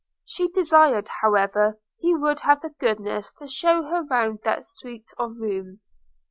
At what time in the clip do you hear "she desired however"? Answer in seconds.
0.25-1.77